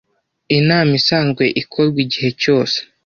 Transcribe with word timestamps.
inama 0.57 0.91
isanzwe 0.99 1.43
ikorwa 1.61 1.97
igihe 2.05 2.29
cyose 2.41 2.77